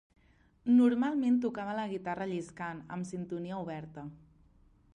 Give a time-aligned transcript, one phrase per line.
[0.77, 4.07] Normalment tocava la guitarra lliscant, amb sintonia oberta.